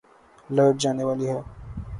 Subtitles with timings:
[0.49, 1.39] light جانے والی ہے